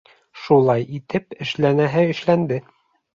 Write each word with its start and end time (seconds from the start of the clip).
Шулай 0.43 0.85
итеп, 0.99 1.35
эшләнәһе 1.45 2.07
эшләнде. 2.15 2.59